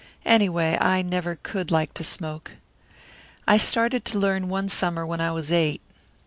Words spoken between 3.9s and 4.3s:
to